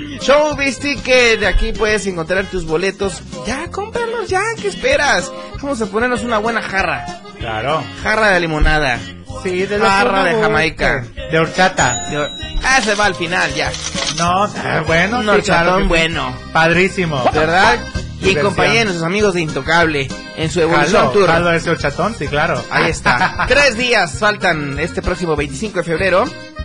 [0.26, 3.22] Showbiz Ticket, aquí puedes encontrar tus boletos.
[3.46, 5.30] Ya, cómpralos ya, ¿qué esperas?
[5.62, 7.06] Vamos a ponernos una buena jarra.
[7.38, 7.84] Claro.
[8.02, 8.98] Jarra de limonada.
[9.44, 11.04] Sí, de Jarra de Jamaica.
[11.30, 12.08] De horchata.
[12.10, 12.30] De hor-
[12.64, 13.70] Ah, se va al final ya.
[14.18, 16.36] No, ah, bueno, Un horchatón que bueno.
[16.52, 17.22] Padrísimo.
[17.32, 17.78] ¿Verdad?
[18.20, 21.28] Y en compañía de nuestros amigos de Intocable en su Evolución Jalo, Tour.
[21.28, 22.60] jalo ese horchatón, sí, claro.
[22.70, 23.44] Ahí está.
[23.48, 26.24] Tres días faltan este próximo 25 de febrero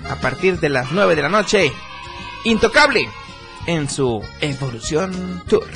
[0.10, 1.72] a partir de las 9 de la noche.
[2.46, 3.08] Intocable
[3.68, 5.68] en su Evolución Tour.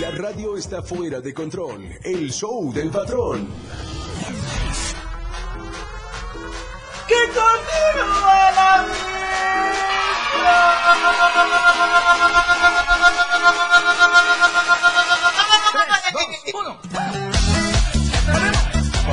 [0.00, 1.98] La radio está fuera de control.
[2.02, 3.48] El show del patrón.
[7.06, 8.86] Que continúe la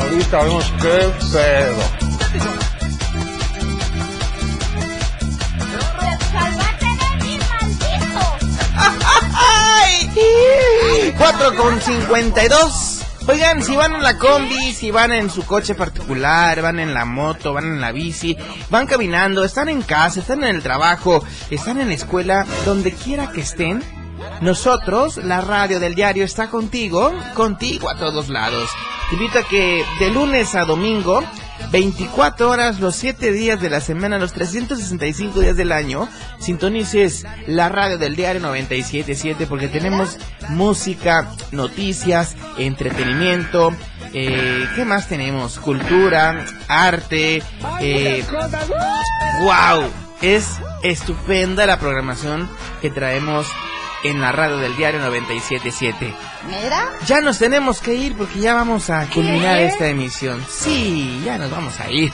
[0.10, 2.08] Ahorita vemos qué pedo.
[11.18, 13.02] 4 con 52.
[13.28, 17.04] Oigan, si van en la combi, si van en su coche particular, van en la
[17.04, 18.38] moto, van en la bici,
[18.70, 23.32] van caminando, están en casa, están en el trabajo, están en la escuela, donde quiera
[23.32, 23.84] que estén,
[24.42, 28.70] nosotros, la radio del diario, está contigo, contigo a todos lados.
[29.10, 31.24] Te invito a que de lunes a domingo
[31.72, 36.08] 24 horas, los 7 días de la semana, los 365 días del año,
[36.40, 40.18] sintonices la radio del diario 977 porque tenemos
[40.50, 43.74] música, noticias, entretenimiento,
[44.14, 45.60] eh, ¿qué más tenemos?
[45.60, 47.44] Cultura, arte,
[47.82, 48.24] eh,
[49.42, 49.84] wow,
[50.22, 50.48] es
[50.84, 52.50] estupenda la programación
[52.82, 53.48] que traemos
[54.04, 56.14] en la radio del diario 977.
[56.48, 56.90] Mira.
[57.06, 59.66] Ya nos tenemos que ir porque ya vamos a culminar ¿Qué?
[59.66, 60.46] esta emisión.
[60.50, 62.12] Sí, ya nos vamos a ir.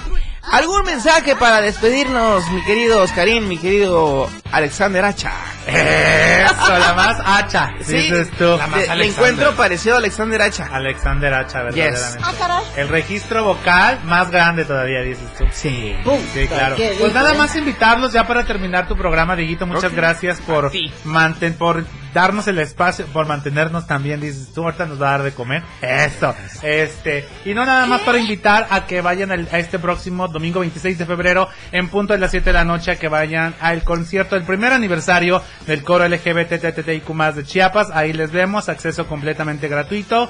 [0.52, 5.32] ¿Algún mensaje para despedirnos, mi querido Oscarín, mi querido Alexander Hacha?
[5.68, 8.57] Eso, la más hacha, Sí, dices tú.
[8.57, 10.70] de- le encuentro parecido a Alexander Hacha.
[10.72, 12.20] Alexander Hacha, verdaderamente.
[12.24, 12.64] Ah, caray.
[12.78, 15.45] El registro vocal más grande todavía, dices tú.
[15.51, 15.95] Sí.
[16.34, 16.76] Sí, claro.
[16.99, 19.66] Pues nada más invitarlos ya para terminar tu programa, Dieguito.
[19.66, 20.72] Muchas gracias por
[21.05, 24.64] manten, por darnos el espacio, por mantenernos también, dices tú.
[24.64, 25.64] Ahorita nos va a dar de comer.
[25.82, 26.36] Eso.
[26.61, 27.28] Este.
[27.45, 30.97] Y no nada más para invitar a que vayan al- a este próximo domingo 26
[30.97, 34.36] de febrero, en punto de las 7 de la noche, a que vayan al concierto,
[34.36, 37.89] el primer aniversario del coro LGBTTIQ más de Chiapas.
[37.91, 40.30] Ahí les vemos, acceso completamente gratuito.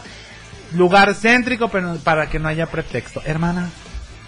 [0.73, 3.21] Lugar céntrico, pero para que no haya pretexto.
[3.25, 3.69] Hermana.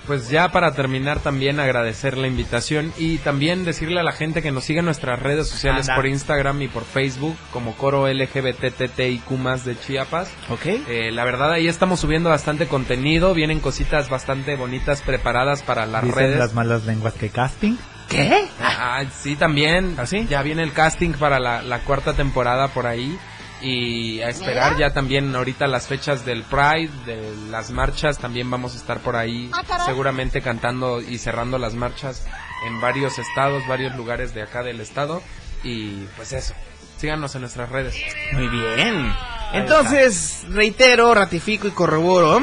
[0.06, 4.52] Pues ya para terminar también agradecer la invitación y también decirle a la gente que
[4.52, 5.96] nos siga en nuestras redes sociales Anda.
[5.96, 10.30] por Instagram y por Facebook como Coro LGBTTIQ más de Chiapas.
[10.50, 10.66] Ok.
[10.88, 16.04] Eh, la verdad ahí estamos subiendo bastante contenido, vienen cositas bastante bonitas preparadas para las
[16.04, 16.38] Dicen redes.
[16.38, 17.76] las malas lenguas que casting.
[18.10, 18.48] ¿Qué?
[18.62, 19.98] Ah, sí, también.
[20.30, 23.18] Ya viene el casting para la, la cuarta temporada por ahí.
[23.62, 24.90] Y a esperar Mira.
[24.90, 29.16] ya también ahorita las fechas del Pride, de las marchas, también vamos a estar por
[29.16, 32.28] ahí Ah, seguramente cantando y cerrando las marchas
[32.68, 35.22] en varios estados, varios lugares de acá del estado.
[35.64, 36.54] Y pues eso,
[36.98, 37.96] síganos en nuestras redes.
[38.34, 39.12] Muy bien.
[39.54, 42.42] Entonces, reitero, ratifico y corroboro.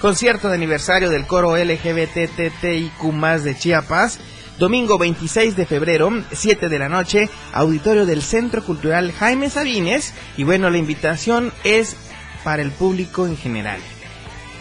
[0.00, 4.18] Concierto de aniversario del coro LGBTTIQ más de Chiapas.
[4.58, 10.14] Domingo 26 de febrero, 7 de la noche, auditorio del Centro Cultural Jaime Sabines.
[10.38, 11.96] Y bueno, la invitación es
[12.42, 13.78] para el público en general.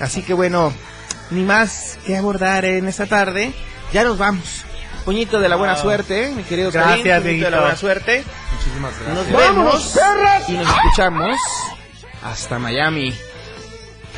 [0.02, 0.74] Así que bueno,
[1.32, 3.54] ni más que abordar en esta tarde.
[3.94, 4.64] Ya nos vamos.
[5.06, 5.84] Puñito de la buena Wow.
[5.84, 8.24] suerte, mi querido Gracias, puñito de la buena suerte.
[8.58, 9.16] Muchísimas gracias.
[9.16, 11.38] Nos ¡Vámonos, vemos y nos escuchamos
[12.24, 13.14] hasta Miami.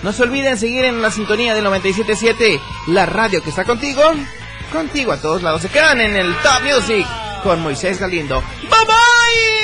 [0.01, 4.01] No se olviden seguir en la sintonía del 97.7, la radio que está contigo,
[4.71, 5.61] contigo a todos lados.
[5.61, 7.05] Se quedan en el Top Music
[7.43, 8.41] con Moisés Galindo.
[8.61, 9.56] Bye bye.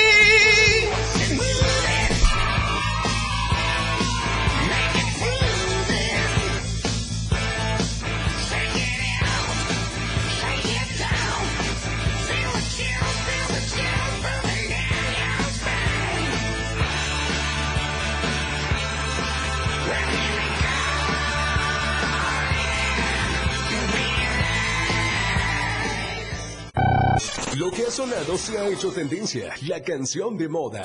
[27.64, 30.82] Lo que ha sonado se ha hecho tendencia, la canción de moda.